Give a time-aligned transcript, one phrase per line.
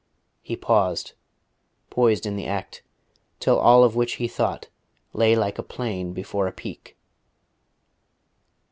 [0.41, 1.13] He paused,
[1.91, 2.81] poised in the act,
[3.39, 4.67] till all of which he thought
[5.13, 6.97] lay like a plain before a peak.